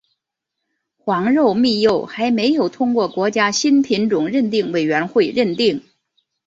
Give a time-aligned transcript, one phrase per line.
[0.97, 5.83] 黄肉蜜柚还没有通过国家新品种认定委员会认定。